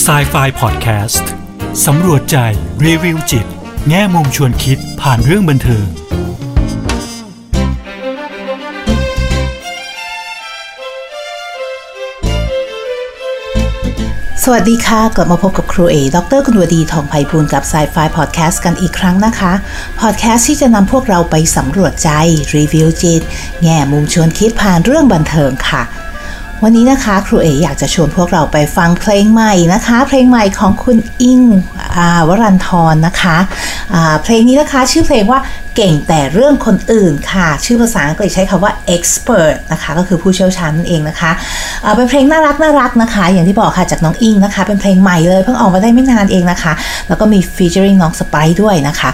[0.00, 1.28] s i ไฟพอดแคสต์
[1.86, 2.36] สำรวจใจ
[2.84, 3.46] รีวิวจิต
[3.88, 5.86] แง่มุมชวนคิดผ่านเรื่องบันเทิง
[14.44, 19.52] สวัสดีค่ะ กลับมาพบกับครูเอ ดร กุณวดี ทองไพบูลกับ s ซไฟพอดแคสต์กันอีกครั้งนะคะ
[20.00, 22.10] พอดแคสต์ที่จะนำพวกเราไปสำรวจใจ
[22.56, 23.22] รีวิวจิต
[23.62, 25.82] แง่มุมชวนคิดผ่านเรื่องบันเทิงค่ะ
[26.64, 31.42] วันนี้นะคะครูเออยากจะชวนพวกเราไปฟังเพลงใหม่นะคะ เพลงใหม่ของคุณอิง
[32.28, 35.40] วรันทรนะคะะเพลงนี้นะคะชื่อเพลงว่า
[35.76, 46.72] เก่งแต่เรื่องคนอื่นค่ะ ชื่อภาษาอังกฤษใช้คำว่า expert นะคะ ก็คือผู้เชี่ยวชาญนั่นเองนะคะะเป็นเพลงน่ารักน่ารักนะคะ อย่างที่บอกค่ะจากน้องอิงนะคะ เป็นเพลงใหม่เลย เพิ่งออกมาได้ไม่นานเองนะคะ
[47.08, 49.10] แล้วก็มี featuring น้องสไปด้วยนะคะ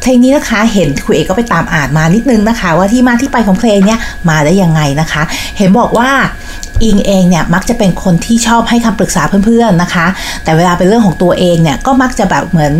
[0.00, 5.22] เพลงนี้นะคะเห็นคุยเอกก็ไปตามอ่านมานิดนึงนะคะ ว่าที่มาที่ไปของเพลงเนี้ยมาได้ยังไงนะคะ
[5.58, 6.10] เห็นบอกว่า
[6.84, 10.06] อิงเองเนี่ยมักจะเป็นคนที่ชอบให้คำปรึกษาเพื่อนๆนะคะ
[10.44, 12.72] แต่เวลาเป็นเรื่องของตัวเองเนี่ยก็มักจะแบบเหมือน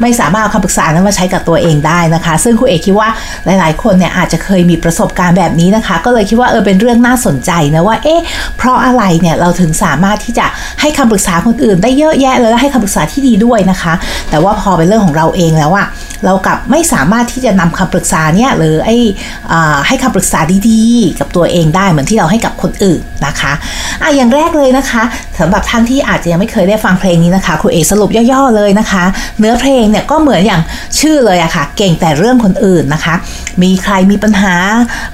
[0.00, 3.08] ไม่สามารถเอาคำปรึกษานั้นมาใช้กับตัวเองได้นะคะ ซึ่งครูเอกคิดว่า
[3.44, 8.20] หลาย ๆ คนเนี่ยอาจจะเคยมีประสบการณ์แบบนี้นะคะ ก็เลยคิดว่าเออเป็นเรื่องน่าสนใจนะว่าเอ๊ะ
[8.56, 10.46] เพราะอะไรเนี่ยเราถึงสามารถที่จะ
[10.80, 13.94] ให้คำปรึกษาคนอื่น ได้เยอะแยะเลยและให้คำปรึกษาที่ดีด้วยนะคะ
[14.30, 15.86] แต่ว่าพอเป็นเรื่องของเราเองแล้วอะ
[16.24, 18.96] เรากลับไม่สามารถที่จะนำคำปรึกษาเนี่ยหรือไอ้
[19.86, 23.52] ให้คำปรึกษาดีๆ กับตัวเองได้เหมือนที่เราให้กับคนอื่นนะคะ
[24.02, 25.02] อะอย่างแรกเลยนะคะ
[25.40, 29.04] สำหรับท่านที่อาจจะยังไม่เคยได้ฟังเพลงนี้นะคะครูเอสรุปย่อๆเลยนะคะ
[29.40, 30.62] เนื้อเพลงเนี่ยก็เหมือนอย่าง
[31.00, 33.14] ชื่อเลยอะค่ะ เก่งแต่เรื่องคนอื่นนะคะ
[33.62, 34.54] มีใครมีปัญหา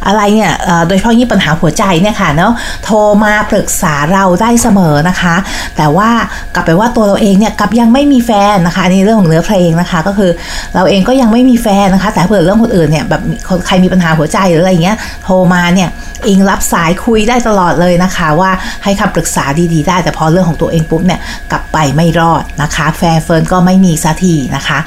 [0.06, 0.52] อะไรเนี่ย
[0.88, 2.52] โดยเฉพาะยิ่งปัญหาหัวใจเนี่ยค่ะเนาะ
[2.84, 5.34] โทรมาปรึกษาเราได้เสมอนะคะ
[5.76, 6.10] แต่ว่า
[6.54, 10.30] กลับไปว่าตัวเราเองเนี่ยกลับยังไม่มีแฟนนะคะอันนี้เรื่องของเนื้อเพลงนะคะ ก็คือ
[10.74, 13.22] เราเองก็ยังไม่มีแฟนนะคะ แต่เผื่อเรื่องคนอื่นเนี่ยแบบ
[13.66, 15.88] ใครมีปัญหาหัวใจหรืออะไรเงี้ยโทรมาเนี่ย
[16.28, 18.50] อิงรับสายคุยได้ตลอดเลยนะคะ ว่า
[18.84, 24.78] ให้คำปรึกษาดีๆ ได้แต่พอเรื่องของตัวเองปุ๊บเนี่ยกลับไปไม่รอดนะคะ แฟร์เฟิร์นก็ไม่มีสักทีนะคะะ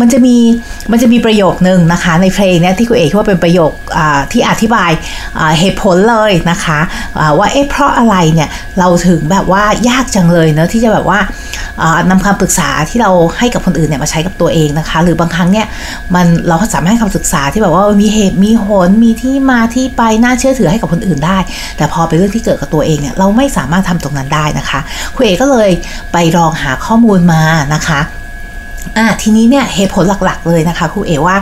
[0.00, 0.36] มันจะมี
[0.92, 3.72] มันจะมีประโยคนึงนะคะในเพลงเนี่ยที่คุณเอ๋ว่าเป็นประโยค
[4.32, 4.90] ที่อธิบาย
[5.58, 6.80] เหตุผลเลยนะคะ
[7.38, 11.18] ว่าเอ๊ะเพราะอะไรเนี่ยเราถึงแบบว่ายากจังเลยเนะที่จะแบบว่า
[12.10, 15.66] นำคำปรึกษาที่เราให้กับคนอื่นเนี่ยมาใช้กับตัวเองนะคะ หรือบางครั้งเนี่ย
[16.14, 21.38] มันเราสามารถให้คำศึกษาที่แบบว่ามีเหตุมีผลมีที่มาที่ไปน่าเชื่อถือให้กับคนอื่นได้
[21.76, 24.80] แต่พอเป็นเรื่องที่เกิดกับตัวเองเนี่ยเราไม่สามารถทำตรงนั้นได้นะคะ
[25.14, 25.70] คุณเอกก็เลย
[26.12, 27.42] ไปลองหาข้อมูลมา
[27.74, 28.00] นะคะ
[28.98, 31.36] อ่าทีนี้เนี่ยเหตุผลหลักๆเลยนะคะครูเอว่า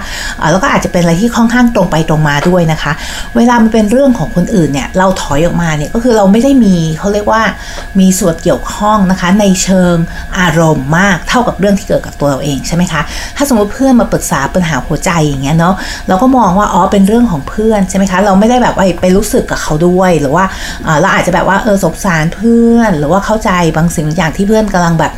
[0.52, 2.92] แล้วก็อาจจะเป็นอะไรที่ค่อนข้างตรงไปตรงมาด้วยนะคะ
[3.36, 7.42] เวลามันเป็นเรื่องของคนอื่นเนี่ยเราถอยออกมาเนี่ยก็คือเราไม่ได้มีเขาเรียกว่า
[8.00, 9.96] มีส่วนเกี่ยวข้องนะคะ ในเชิง
[10.38, 13.02] อารมณ์มากเท่ากับเรื่องที่เกิดกับตัวเราเองใช่ไหมคะ
[13.36, 15.74] ถ้าสมมติเพื่อนมาปรึกษาปัญหาหัวใจอย่างเงี้ยเนาะ
[16.08, 20.44] เราก็มองว่าอ๋อเป็นเรื่องของเพื่อนใช่ไหมคะเราไม่ได้แบบว่าไปรู้สึกกับเขาด้วยหรือว่า
[21.00, 25.12] เราอาจจะแบบว่าเออสงสารเพื่อน หรือว่าเข้าใจบางสิ่งบางอย่างที่เพื่อนกำลังแบบ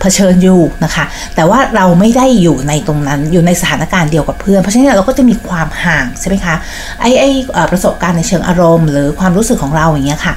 [0.00, 1.04] เผชิญอยู่นะคะ
[1.36, 6.54] แต่ว่าเราไม่ได้อยู่ในตรงนั้นอยู่ในสถานการณ์เดียวกับเพื่อน เพราะฉะนั้นเราก็จะมีความห่างใช่ไหมคะ
[7.00, 7.30] ไอ้ไอ้
[7.72, 10.34] ประสบการณ์ในเชิงอารมณ์ หรือความรู้สึกของเราอย่างเงี้ยค่ะ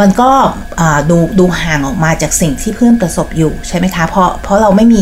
[0.00, 0.30] มันก็
[1.10, 5.00] ดูดูห่างออกมาจากสิ่งที่เพื่อนประสบอยู่ใช่ไหมคะเพราะเพราะเราไม่มี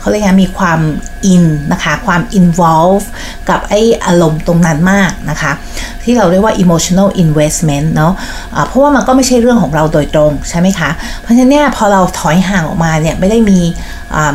[0.00, 0.80] เขาเรียกไงมีความ
[1.26, 3.04] อินนะคะความ involve
[3.48, 3.74] กับไอ
[4.06, 5.52] อารมณ์ตรงนั้นมากนะคะ
[6.04, 10.90] ที่เราเรียกว่า emotional investment เนาะะเพราะว่ามันก็ไม่ใช่เรื่องของเราโดยตรงใช่ไหมคะ
[11.22, 13.60] เพราะฉะนั้นเนี่ยพอเราถอยห่างออกมาเนี่ยไม่ได้มี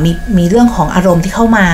[0.03, 1.65] มีมีเรื่องของอารมณ์ที่เข้ามา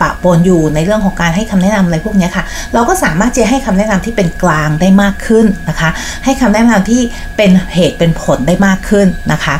[0.00, 2.44] ปะปนอยู่ในเรื่องของการให้คำแนะนำอะไรพวกนี้ค่ะ
[2.74, 5.90] เราก็สามารถจะให้คำแนะนำที่เป็นกลางได้มากขึ้นนะคะ
[6.24, 7.00] ให้คำแนะนำที่
[7.36, 9.54] เป็นเหตุเป็นผลได้มากขึ้นนะคะ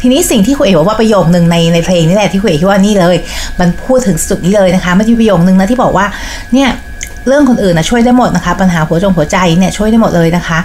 [0.00, 3.16] ทีนี้สิ่งที่คุณเอ๋บอกว่าประโยคหนึ่งในในเพลงนี่แหละที่คุณเอ๋คิดว่านี่เลย
[3.60, 6.06] มันพูดถึงสุดนี้เลยนะคะมันมีประโยคนึงนะที่บอกว่า
[6.54, 6.70] เนี่ย
[7.28, 10.58] เรื่องคนอื่นนะช่วยได้หมดนะคะ ปัญหาหัวจงหัวใจเนี่ยช่วยได้หมดเลยนะคะ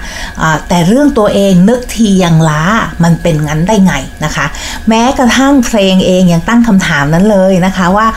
[0.47, 2.63] ะแต่เรื่องตัวเองนึกทียังล้า
[3.03, 3.93] มันเป็นงั้นได้ไง
[4.25, 4.45] นะคะ
[4.89, 8.07] แม้กระทั่งเพลงเองยังตั้งคำถามนั้นเลยนะคะว่า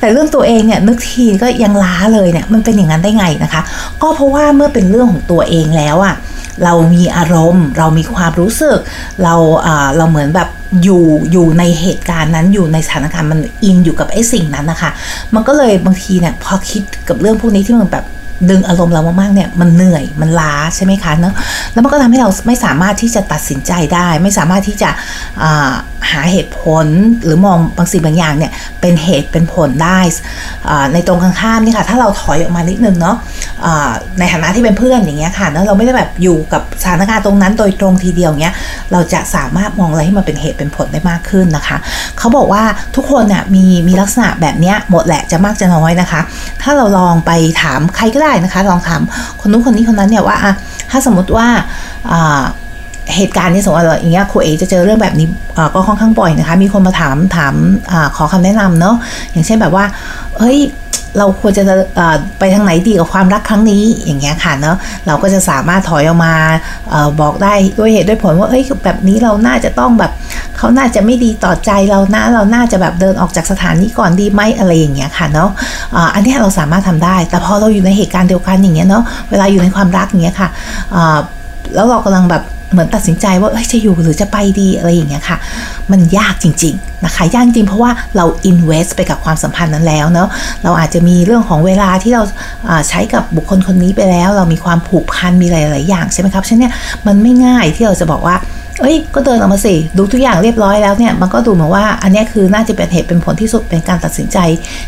[0.00, 3.62] แต่เรื่องตัวเองเนี่ยนึกทีก็ยังล้าเลยเนี่ยมันเป็นอย่างนั้นได้ไงนะคะ
[4.02, 6.14] ก็เพราะว่าเมื่อเป็นเรื่องของตัวเองแล้วอะ่ะ
[6.64, 8.78] เรามีอารมณ์ เรามีความรู้สึก
[9.22, 9.34] เรา
[9.96, 10.48] เราเหมือนแบบ
[10.82, 14.90] อยู่อยู่ในเหตุการณ์นั้นอยู่ในสถานการณ์มันอินอยู่กับไอ้สิ่งนั้นนะคะ
[15.34, 18.06] มันก็เลยบางทีเนี่ยพอคิดกับเรื่องพวกนี้ที่มันแบบ
[18.50, 21.34] ดึงอารมณ์เรามากๆเนี่ยมันเหนื่อยมันล้าใช่ไหมคะเนาะ
[21.72, 24.90] แล้วมันก็ทำให้เราไม่สามารถที่จะตัดสินใจได้ ไม่สามารถที่จะ
[26.10, 26.86] หาเหตุผล
[27.24, 29.98] หรือมองบางสิ่งบางอย่างเนี่ยเป็นเหตุเป็นผลได้
[30.92, 33.16] ในตรงข้ามนี่ค่ะ ถ้าเราถอยออกมานิดนึงเนาะ
[34.18, 38.54] ในฐานะที่เป็นเพื่อนอย่างเงี้ยค่ะเนาะเราไม่ได้แบบอยู่กับสถานการณ์ตรงนั้นโดยตรงทีเดียวเงี้ย
[38.92, 41.76] เราจะสามารถมองอะไรให้มันเป็นเหตุเป็นผลได้มากขึ้นนะคะ
[42.18, 42.62] เขาบอกว่า
[42.96, 46.20] ทุกคนเนี่ยมีมีลักษณะแบบเนี้ยหมดแหละจะมากจะน้อยนะคะ
[46.62, 47.30] ถ้าเราลองไป
[47.62, 49.02] ถามใครก็ได้นะคะ ลองถาม
[49.40, 50.36] คนนู้นคนนี้คนนั้นเนี่ยว่า
[50.90, 51.46] ถ้าสมมติว่า
[53.16, 55.26] เหตุการณ์นี้สมมติว่าอย่างเงี้ยครูเอจะเจอเรื่องแบบนี้
[55.74, 57.54] ก็ค่อนข้างบ่อยนะคะ มีคนมาถามถาม
[57.92, 58.96] อขอคำแนะนำเนาะ
[59.30, 59.84] อย่างเช่นแบบว่า
[60.38, 60.58] เฮ้ย
[61.18, 61.62] เราควรจะ
[62.38, 64.76] ไปทางไหนดีกับความรักครั้งนี้อย่างเงี้ยค่ะเนาะ
[65.06, 66.34] เราก็จะสามารถถอยออกมา
[66.92, 70.12] อบอกได้ด้วยเหตุด้วยผลว่าเอ้ยแบบนี้เราน่าจะต้องแบบ
[70.56, 75.50] เขาน่าจะไม่ดีต่อใจเรานะเราน่าจะแบบเดินออกจากสถานนี้ก่อนดีไหมอะไรอย่างเงี้ยค่ะเนาะ
[76.14, 80.48] อันนี้เราสามารถทำได้ แต่พอเราอยู่ในเหตุการณ์เดียวกันอย่างเงี้ยเนาะเวลาอยู่ในความรักอย่างเงี้ยค่ะ
[81.74, 82.42] แล้วเรากำลังแบบ
[82.72, 85.38] เหมือนตัดสินใจว่าจะอยู่หรือจะไปดีอะไรอย่างเงี้ยค่ะ
[85.90, 90.28] มันยากจริงๆนะคะยากจริงเพราะว่าเรา invest ไปกับความสัมพันธ์นั้นแล้วเนาะ
[90.64, 92.22] เราอาจจะมีเรื่องของเวลาที่เรา
[92.88, 96.72] ใช้กับบุคคลคนนี้ไปแล้ว เรามีความผูกพันมีหลายๆอย่างใช่ไหมครับฉะนั้นเนี่ย
[97.06, 98.36] มันไม่ง่ายที่เราจะบอกว่า
[98.80, 104.38] เอ้ย ก็เดินออกมาสิ ดูทุกอย่างเรียบร้อยแล้วเนี่ย มันก็ดูเหมือนว่า อันนี้คือน่าจะเป็นเหตุเป็นผลที่สุด เป็นการตัดสินใจ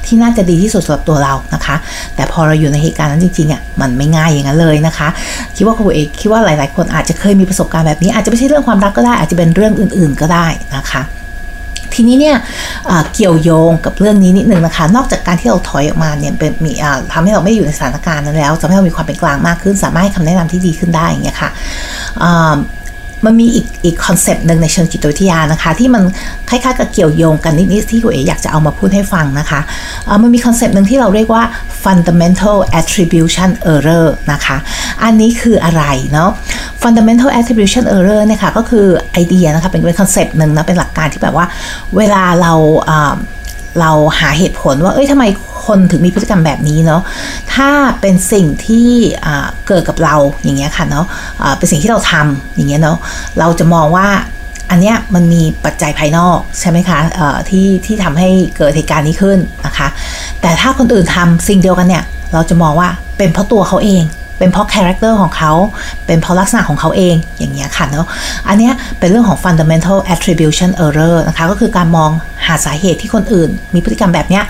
[0.06, 1.76] ที่น่าจะดีที่สุดสำหรับตัวเรานะคะ
[2.16, 5.08] แต่พอเราอยู่ในเหตุการณ์นั้นจริงๆอะ มันไม่ง่ายอย่างนั้นเลยนะคะ
[5.56, 10.46] คิดว่าครูเอกคิดว่าหลาย ๆ คนอาจจะเคยมีประสบการณ์แบบนี้ อาจจะไม่ใช่เรื่องความรักก็ได้ อาจจะเป็นเรื่องอื่น ๆ ก็ได้
[10.76, 11.02] นะคะ
[11.94, 12.36] ทีนี้เนี่ย
[13.14, 16.72] เกี่ยวโยงกับเรื่องนี้นิดนึงนะคะ นอกจากการที่เราถอยออกมาเนี่ยเป็นมี
[17.12, 21.50] ทำให้เราไม่อยู่ในสถานการณ์นั้นแล้วทำให้เรามีความเป็นกลางมากขึ้น สามารถให้คำแนะนำที่ดีขึ้นได้อย่างเงี้ยค่ะ
[23.24, 26.02] มันมีอีกอีกคอนเซปต์หนึ่งในเชิงจิตวิทยานะคะ ที่มัน
[26.48, 29.60] คล้ายๆกับเกี่ยวโยงกันนิดๆที่คุณเอ๋อยากจะเอามาพูดให้ฟังนะคะ
[30.22, 31.42] มันมี concept หนึ่งที่เราเรียกว่า
[31.84, 34.56] fundamental attribution error นะคะ
[35.04, 36.30] อันนี้คืออะไรเนาะ
[36.82, 41.46] fundamental attribution error เนี่ยค่ะก็คือไอเดียนะคะเป็นเป็น concept หนึ่งนะเป็นหลักการที่แบบว่า
[41.96, 42.52] เวลาเรา
[43.80, 45.24] เราหาเหตุผลว่า เอ้ยทำไม
[45.70, 47.02] คนถึงมีพฤติกรรมแบบนี้เนาะ
[47.54, 47.70] ถ้า
[48.00, 48.88] เป็นสิ่งที่
[49.68, 52.98] เกิดกับเราอย่างเงี้ยค่ะเนาะเป็นสิ่งที่เราทำอย่างเงี้ยเนาะ
[53.38, 54.08] เราจะมองว่า
[54.70, 59.88] อันเนี้ยมันมีปัจจัยภายนอกใช่ไหมคะที่ที่ทำให้เกิดเหตุการณ์นี้ขึ้นนะคะ
[60.40, 62.88] แต่ถ้าคนอื่นทำสิ่งเดียวกันเนี่ยเราจะมองว่า
[63.18, 64.02] เป็นเพราะตัวเขาเอง
[64.40, 65.52] เป็นเพราะ character ของเขา
[66.06, 68.06] เป็นเพราะลักษณะของเขาเองอย่างเงี้ยค่ะเนาะ
[68.48, 72.10] อันเนี้ยเป็นเรื่องของ fundamental attribution error นะคะก็คือการมอง
[72.46, 74.44] หาสาเหตุที่คนอื่น มีพฤติกรรมแบบเนี้ย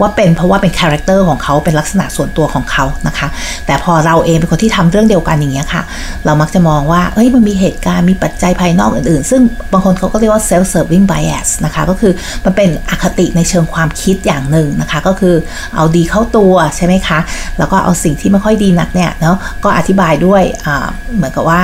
[0.00, 3.28] ว่าเป็นเพราะว่าเป็น character ของเขาเป็นลักษณะส่วนตัวของเขานะคะ
[3.66, 5.82] แต่พอเราเองเป็นคนที่ทำเรื่องเดียวกันอย่างเงี้ยค่ะ
[6.24, 12.12] เรามักจะมองว่าเอ้ยมันมีเหตุการณ์มีปัจจัยภายนอกอื่นๆ ซึ่งบางคนเขาก็เรียกว่า self serving bias นะคะก็คือ
[12.44, 15.34] มันเป็นอคติในเชิงความคิดอย่างหนึ่งนะคะ ก็คือ
[15.76, 17.18] เอาดีเข้าตัวใช่ไหมคะ
[17.58, 20.42] แล้วก็เอาสิ่งที่ไม่ค่อยดีนักเนี่ยเนาะก็อธิบายด้วย
[21.16, 21.62] เหมือนกับว่า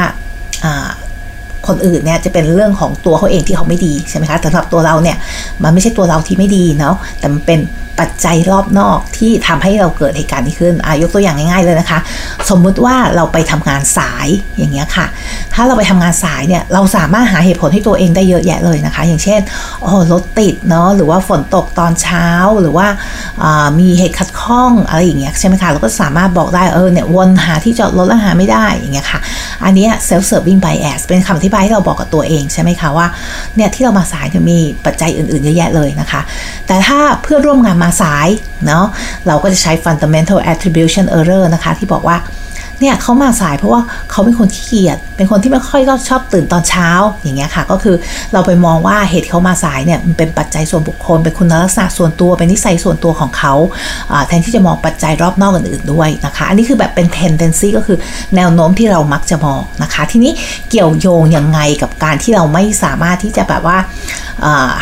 [1.68, 5.16] คนอื่นเนี่ยจะเป็นเรื่องของตัวเขาเองที่เขาไม่ดีใช่ไหมคะสำหรับตัวเราเนี่ย
[5.62, 7.58] มันไม่ใช่ตัวเราที่ไม่ดีเนาะแต่มันเป็น
[8.00, 11.98] ปัจจัยรอบนอกที่ทำให้เราเกิดเหตุการณ์นี้ขึ้นอายกตัวอย่างง่ายๆเลยนะคะ
[12.50, 14.26] สมมุติว่าเราไปทำงานสาย
[14.58, 15.06] อย่างเงี้ยค่ะ
[15.54, 19.40] ถ้าเราไปทำงานสายเนี่ยเราสามารถหาเหตุผลให้ตัวเองได้เยอะแยะเลยนะคะ อย่างเช่น
[19.82, 22.28] โอ้รถติดเนาะหรือว่าฝนตกตอนเช้า
[22.60, 22.86] หรือว่า
[23.80, 29.20] มีเหตุขัดข้องอะไรอย่างเงี้ยใช่ไหมคะเราก็สามารถบอกได้เออเนี่ยวนหาที่จอดรถแล้วหาไม่ได้อย่างเงี้ยค่ะ
[29.64, 33.06] อันนี้ self serving bias เป็นคำอธิบายที่เราบอกกับตัวเองใช่ไหมคะว่า
[33.56, 36.20] เนี่ยที่เรามาสายจะมีปัจจัยอื่นๆเยอะแยะเลยนะคะ
[36.66, 38.28] แต่ถ้าเพื่อร่วมงานมาสาย
[38.66, 38.84] เนาะ
[39.26, 42.16] เราก็จะใช้ fundamental attribution error นะคะ ที่บอกว่า
[42.82, 43.80] เนี่ยเขามาสายเพราะว่า
[44.10, 46.88] เขาเป็นคนขี้เกียจเป็นคนที่ไม่ค่อยก็ชอบตื่นตอนเช้า
[47.22, 47.96] อย่างเงี้ยค่ะ ก็คือ
[48.32, 53.54] เราไปมองว่าเหตุเขามาสายเนี่ยมันเป็นปัจจัยส่วนบุคคล เป็นคุณลักษณะส่วนตัวเป็นนิสัยส่วนตัวของเขา
[54.26, 57.98] แทนที่จะมองปัจจัยรอบนอกอื่นๆด้วยนะคะ อันนี้คือแบบเป็น tendency ก็คือ
[58.36, 60.32] แนวโน้มที่เรามักจะมองนะคะ ทีนี้
[60.70, 63.76] เกี่ยวโยงยังไงกับการที่เราไม่สามารถที่จะแบบว่า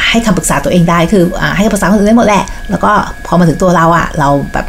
[0.08, 2.92] ให้คำปรึกษาตัวเองได้คืออให้คำปรึกษาคนอื่นได้หมดแหละ แล้วก็
[3.26, 4.66] พอมาถึงตัวเราอะเราแบบ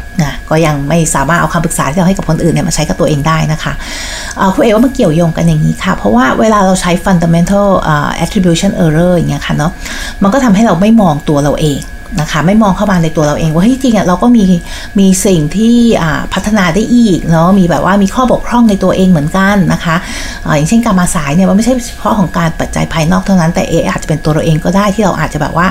[0.50, 3.72] ก็ยังไม่สามารถเอาคำปรึกษาที่เราให้กับคนอื่นเนี่ยมาใช้กับตัวเองได้นะคะ
[4.54, 7.68] คุณเอว่ามันเกี่ยวโยงกันอย่างนี้ค่ะ เพราะว่าเวลาเราใช้ fundamental
[8.24, 9.72] attribution error อย่างเงี้ยค่ะเนาะ
[10.22, 11.80] มันก็ทำให้เราไม่มองตัวเราเอง
[12.20, 14.44] นะคะ ไม่มองเข้ามาในตัวเราเองว่าเฮ้ยจริงอะเราก็มี
[14.98, 15.76] มีสิ่งที่
[16.34, 19.96] พัฒนาได้อีกเนาะมีแบบว่ามีข้อบกพร่องในตัวเองเหมือนกันนะคะ
[20.56, 25.66] อย่างเช่นการมาสายเนี่ยมันไม่ใช่เฉพาะของการปัจจัยภายนอกเท่านั้นแต่เออาจจะเป็นตัวเราเองก็ได้ที่เราอาจจะแบบว่า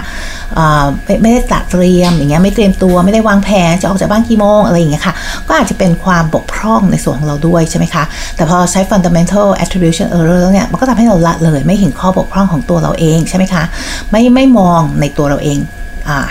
[1.06, 5.14] ไม่ไม่ได้ตัดเตรียมอย่างเงี้ยไม่เตรียมตัวไม่ได้วางแผนจะออกจากบ้านกี่โมงอะไรอย่างเงี้ยค่ะ
[5.48, 8.04] ก็อาจจะเป็นความบกพร่องในส่วนของเราด้วยใช่ไหมคะ
[8.36, 13.64] แต่พอใช้ fundamental attribution error แล้วเนี่ยมันก็ทำให้เราละเลยไม่เห็นข้อบกพร่องของตัวเราเองใช่ไหมคะ
[14.12, 15.60] ไม่ไม่มองในตัวเราเอง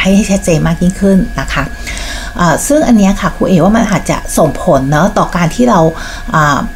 [0.00, 1.64] ให้ชัดเจนมากยิ่งขึ้นนะคะ
[2.66, 5.80] ซึ่งอันนี้ค่ะครูเอว่ามันอาจจะส่งผลเนาะต่อการที่เรา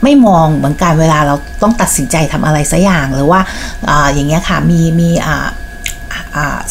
[0.02, 3.40] ไม่มองเหมือนกันเวลาเราต้องตัดสินใจทำอะไรสักอย่างหรือว่า
[3.88, 5.10] ออย่างเงี้ยค่ะมีมี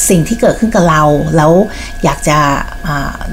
[0.10, 1.02] สิ่งที่เกิดขึ้นกับเรา
[1.38, 1.52] แล้ว
[2.04, 2.38] อยากจะ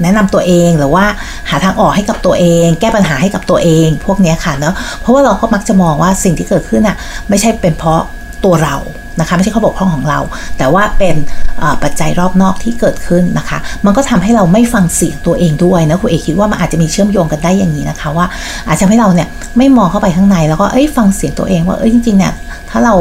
[0.01, 1.05] แนะนำตัวเองหรือว่า
[1.49, 6.95] หาทางออกให้กับตัวเอง แก้ปัญหาให้กับตัวเอง พวกนี้ค่ะเนาะเพราะว่าเราก็มักจะมองว่าสิ่งที่เกิดขึ้นอะ
[7.29, 8.01] ไม่ใช่เป็นเพราะ
[8.45, 8.75] ตัวเรา
[9.19, 10.19] นะคะไม่ใช่ข้อบกพร่องของเรา
[10.57, 11.15] แต่ว่าเป็น
[11.83, 18.25] ปัจจัยรอบนอกที่เกิดขึ้นนะคะ มันก็ทำให้เราไม่ฟังเสียงตัวเองด้วยนะคุณเอกคิดว่ามันอาจจะมีเชื่อมโยงกันได้อย่างนี้นะคะ ว่า
[18.67, 19.27] อาจจะให้เราเนี่ย
[19.57, 22.33] ไม่มองเข้าไปข้างในแล้วก็เอ้ยฟังเสียงตัวเองว่าเอ้ยจริงๆเนี่ย
[22.71, 22.95] ถ้าเรา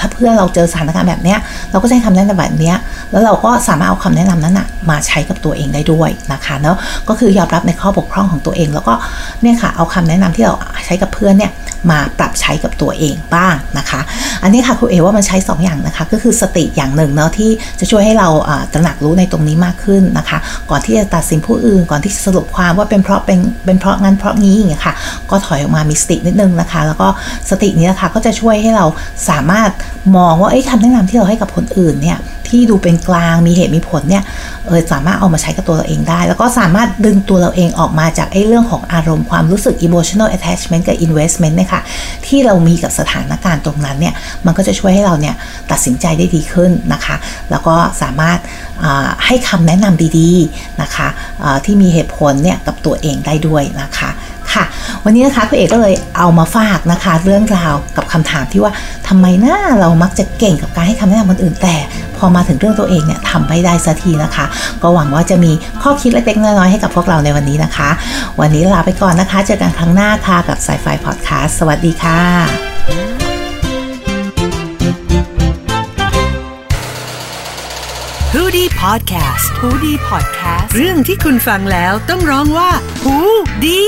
[0.00, 1.38] ถ้าเพื่อนเราเจอสถานการณ์แบบเนี้ย
[1.70, 2.76] เราก็ใช้คำแนะนำแบบเนี้ย
[3.12, 6.76] แล้วเราก็สามารถเอาคำแนะนำนั้นนะมาใช้กับตัวเองได้ด้วยนะคะเนาะ
[7.08, 8.94] ก็คือยอมรับในข้อบกพร่องของตัวเอง แล้วก็
[9.42, 10.54] เนี่ยค่ะเอาคำแนะนำที่เรา
[10.86, 11.52] ใช้กับเพื่อนเนี่ย
[11.90, 14.00] มาปรับใช้กับตัวเองบ้างนะคะ
[14.42, 18.28] อันนี้ค่ะครูเอว่ามันใช้2ออย่างนะคะ ก็คือสติอย่างหนึ่งเนาะที่จะช่วยให้เรา
[18.72, 20.38] ตระหนักรู้ในตรงนี้มากขึ้นนะคะ
[20.70, 24.94] ก่อนที่จะตัดสินผู้อื่น ก่อนที่จะสรุปความว่าเป็นเพราะเป็นเป็นเพราะงั้นเพราะงี้อย่างเงี้ยค่ะ
[25.30, 27.08] ก็ถอยออกมามีสตินิดนึงนะคะ แล้วก็
[27.50, 28.83] สตินี้นะคะก็จะช่วยให้เรา
[29.28, 29.70] สามารถ
[30.16, 34.24] มองว่าไอ้คำแนะนำที่เราให้กับคนอื่นเนี่ยที่ดูเป็นกลางมีเหตุมีผลเนี่ย
[34.66, 41.82] เออสามารถเอามาใช้กับตัวเราเองได้ แล้วก็สามารถดึงตัวเราเองออกมาจากไอ้เรื่องของอารมณ์ความรู้สึก emotional attachment กับ investment เนี่ยค่ะ
[42.26, 44.14] ที่เรามีกับสถานการณ์ตรงนั้นเนี่ย
[44.46, 45.34] มันก็จะช่วยให้เราเนี่ย
[45.70, 47.16] ตัดสินใจได้ดีขึ้นนะคะ
[47.50, 48.38] แล้วก็สามารถ
[49.26, 51.08] ให้คำแนะนำดีๆนะคะ
[51.64, 54.10] ที่มีเหตุผลเนี่ยกับตัวเองได้ด้วยนะคะ
[55.06, 58.72] วันนี้นะคะคุณเอกก็เลยเอามาฝากนะคะ เรื่องราวกับคำถามที่ว่า
[59.08, 61.76] ทำไมหน้าเรามักจะเก่งกับการให้คำแนะนำคนอื่น แต่
[62.16, 64.44] พอมาถึงเรื่องตัวเองเนี่ยทำไม่ได้สักทีนะคะ
[64.82, 67.90] ก็หวังว่าจะมีข้อคิดเล็กๆน้อยๆให้กับพวกเราในวันนี้นะคะ
[68.40, 72.20] วันนี้ลาไปก่อนนะคะ เจอกันครั้งหน้าค่ะกับสายไฟพอดแคสต์สวัสดีค่ะ
[78.32, 82.70] ฮูดี้พอดแคสต์ฮูดี้พอดแคสต์เรื่องที่คุณฟังแล้วต้องร้องว่า
[83.02, 83.16] ฮู
[83.64, 83.82] ดี